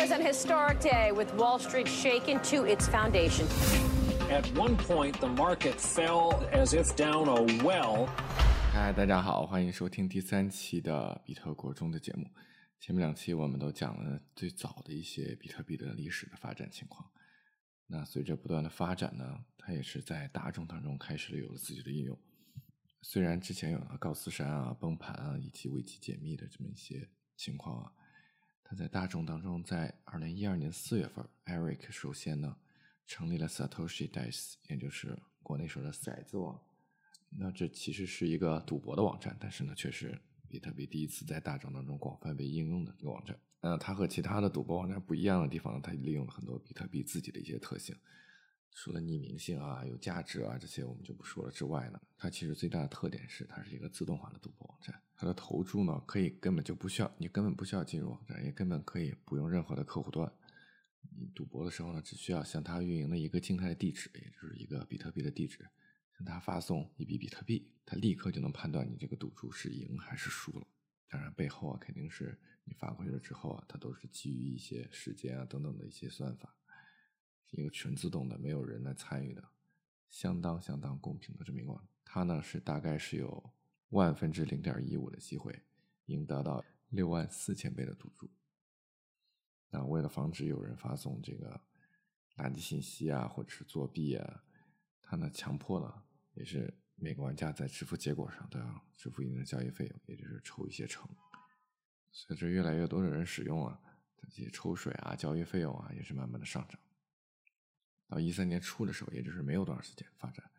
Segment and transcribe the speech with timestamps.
[0.00, 3.46] was an historic day with Wall Street shaken to its foundation.
[4.30, 8.08] At one point, the market fell as if down a well.
[8.72, 12.26] 嗨，大家好，欢迎收听第三期的比特国中的节目。
[12.80, 17.06] 前面两期我们都讲了最早的一些比特币的历史的发展情况。
[17.86, 22.18] 那随着不断的发展呢，它也是在大众当中开始了有了自己的应用。
[23.02, 27.06] 虽然之前有了高斯山啊、崩盘啊以及危机解密的这么一些
[27.36, 27.92] 情况啊，
[28.70, 32.56] 他在大众当中，在二零一二年四月份，Eric 首先呢
[33.04, 36.56] 成立了 Satoshi Dice，也就是国内说的骰子网。
[37.30, 40.16] 那这其实是一个赌博的网站，但是呢，却是
[40.48, 43.36] 比特币第一次在大众当中广泛被应用的一个网站。
[43.60, 47.96] 那，它和其他的赌博网站不一样的地方，它利用了很多比特币自己的一些特性。
[48.72, 55.00] 除了匿名性啊、有价值啊这些我们就不说了之外呢，它其实最大的特点是它是一个自动化的赌博网站。
[55.14, 60.32] 它的投注呢，可以根本就不需要你根本不需要进入网站，也根本可以不用任何的客户端。
[61.18, 65.68] 你赌博的时候呢，只需要向它运营的一个静态的地址，也就是一个比特币的地址，
[66.16, 70.66] 向它发送一笔比特币，它立刻就能判断你这个赌注是赢还是输了。
[71.08, 76.54] 当然背后啊，肯定是你发过去了之后啊，它都是基于一些时间啊等等的一些算法。
[77.50, 79.50] 一个全自动的，没有人来参与的，
[80.08, 83.52] 相当相当公平的这么一个，它呢是大概是有
[83.90, 85.62] 万分之零点一五的机会
[86.06, 88.30] 赢得到六万四千倍的赌注。
[89.70, 91.60] 那为了防止有人发送这个
[92.36, 94.44] 垃圾信息啊，或者是作弊啊，
[95.02, 101.08] 它呢强迫了，也是每个玩家在支付结果上都要支付一定的交易费用，也就是抽一些成。
[102.12, 103.80] 随着越来越多的人使用啊，
[104.16, 106.80] 这些抽水啊、交易费用啊也是慢慢的上涨。
[108.10, 110.50] 到一三年初的时候，也就是没有多长时间发展，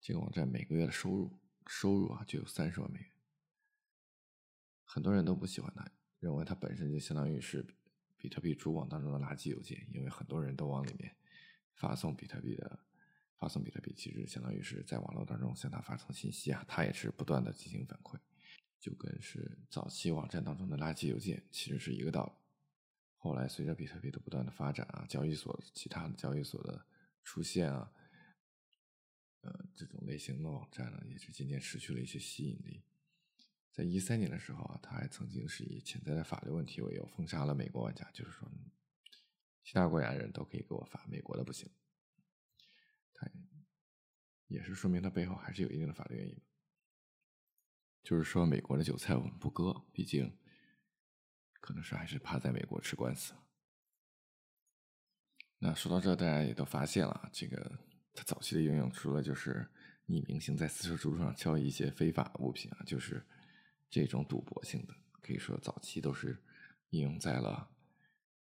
[0.00, 3.10] 这个网站每个月的收入收入啊就有三十万美元。
[4.84, 7.66] 很多人都不喜欢它，认为它本身就相当于是
[8.16, 11.16] 比特币主网当中的垃圾邮件，因为很多人都往里面
[11.74, 12.78] 发送比特币的，
[13.38, 18.18] 发送比特币其实相当于是在网络当中向它发送信息啊，它也是不断的进行反馈，
[18.78, 22.45] 就跟是早期网站当中的垃圾邮件其实是一个道理。
[23.26, 26.86] 后来，随着比特币的不断的发展啊，交易所其他的交易所的
[27.24, 27.92] 出现啊，
[29.40, 32.84] 呃，这种类型的网站呢，也是渐渐失去了一些吸引力。
[33.72, 38.48] 在一三年的时候啊，他还曾经是以潜在的法律问题为由封杀了美国玩家，就是说，
[39.64, 41.68] 其他国家的人都可以给我发，美国的不行。
[43.12, 43.28] 他
[44.46, 46.40] 也是说明他背后还是有一定的法律原因，
[48.04, 50.38] 就是说美国的韭菜我们不割，毕竟。
[51.66, 53.34] 可能是还是怕在美国吃官司。
[55.58, 57.80] 那说到这，大家也都发现了，这个
[58.14, 59.68] 它早期的应用，除了就是
[60.06, 63.26] 匿名性在丝绸之路上交易一些非法物品啊，就是
[63.90, 66.40] 这种赌博性的，可以说早期都是
[66.90, 67.68] 应用在了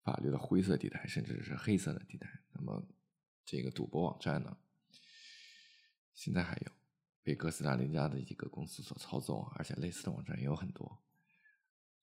[0.03, 2.29] 法律的灰色地带，甚至是黑色的地带。
[2.53, 2.87] 那么
[3.47, 4.59] 这个赌博网站呢，
[6.13, 6.73] 现在还有
[7.23, 11.01] 被哥斯达黎加的一个公司所操纵，而且类似的网站也有很多。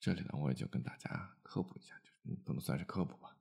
[0.02, 3.38] 这里呢，我也就跟大家科普一下，就是不能算是科普吧，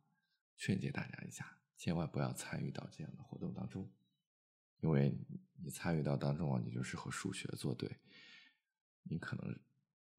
[0.58, 3.90] 劝诫大家一下，千万不要参与到这样的活动当中，
[4.80, 5.16] 因为
[5.56, 7.96] 你参与到当中啊，你就是和数学作对，
[9.04, 9.58] 你可能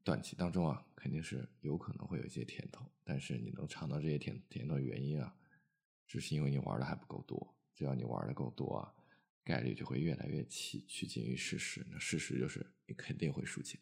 [0.03, 5.37] 短期当中啊，肯定是有可能会有一些甜头，但是你能尝到这些甜甜头的原因啊，
[6.07, 8.95] 只是因为你玩的还不够多，只要你玩的够多啊，
[9.43, 13.79] 概率就会越来越趋趋近于事实，那事实就是你肯定会输钱。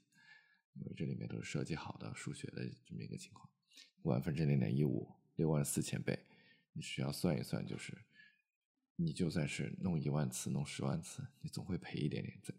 [0.73, 3.49] 因为这里面都是设计好的数学的这么一个情况，
[4.03, 6.25] 万分之零点一五，六万四千倍，
[6.73, 7.97] 你只要算一算，就是
[8.95, 12.39] 你就算是弄一万次，弄十万次，你总会赔一点点。
[12.43, 12.53] 这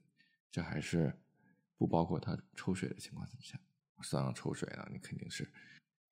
[0.51, 1.19] 这还是
[1.77, 3.61] 不包括它抽水的情况下，
[4.03, 5.51] 算上抽水呢，你肯定是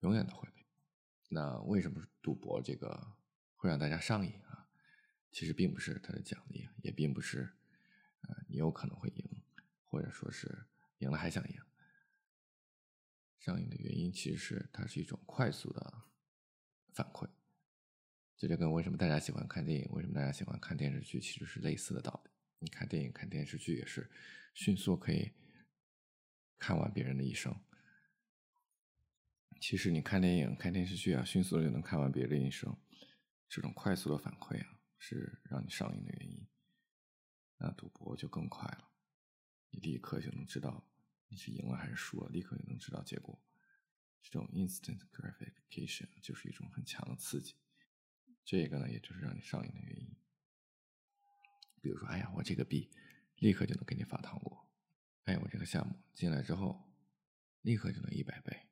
[0.00, 0.64] 永远都会赔。
[1.28, 3.16] 那为什么赌博这个
[3.56, 4.66] 会让大家上瘾啊？
[5.30, 7.52] 其实并不是它的奖励，也并不是
[8.22, 9.42] 呃你有可能会赢，
[9.84, 10.66] 或者说是
[10.98, 11.60] 赢了还想赢。
[13.38, 16.02] 上瘾的原因其实是它是一种快速的
[16.92, 17.28] 反馈，
[18.36, 22.30] 这就跟为什么大家喜欢看电影、为什么大家喜欢看电视剧其实是类似的道理。
[22.58, 24.10] 你看电影、看电视剧也是
[24.54, 25.32] 迅速可以
[26.58, 27.54] 看完别人的一生。
[29.60, 32.76] 其实你看电影、看电视剧啊，迅速就能看完别人的一生，
[33.48, 36.46] 这种快速的反馈啊，是让你上瘾的原因。
[37.58, 38.90] 那赌博就更快了，
[39.70, 40.84] 你立刻就能知道。
[41.28, 43.40] 你是赢了还是输了，立刻就能知道结果。
[44.20, 47.54] 这种 instant gratification 就是一种很强的刺激。
[48.44, 50.16] 这个呢，也就是让你上瘾的原因。
[51.80, 52.90] 比如说，哎呀，我这个币
[53.36, 54.68] 立刻就能给你发糖果。
[55.24, 56.90] 哎，我这个项目进来之后，
[57.62, 58.68] 立刻就能一百倍。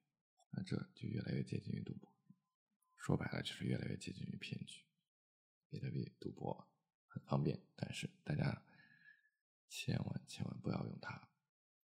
[0.50, 2.12] 那这就越来越接近于赌博。
[2.96, 4.82] 说白了就是越来越接近于骗局。
[5.68, 6.68] 比特币赌博
[7.06, 8.62] 很方便，但是大家
[9.68, 11.28] 千万千万不要用它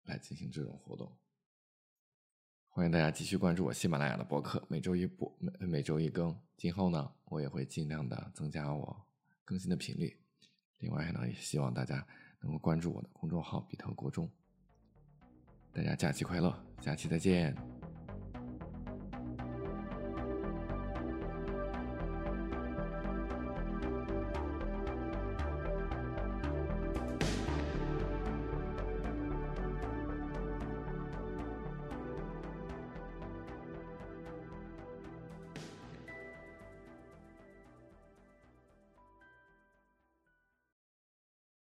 [0.09, 1.15] 来进行这种活动。
[2.67, 6.35] 欢迎大家继续关注我喜马拉雅的博客，每周一播，每每周一更。
[6.57, 9.05] 今后呢，我也会尽量的增加我
[9.45, 10.17] 更新的频率。
[10.79, 12.05] 另外呢，也希望大家
[12.41, 14.29] 能够关注我的公众号“比特国中”。
[15.71, 17.78] 大家假期快乐，下期再见。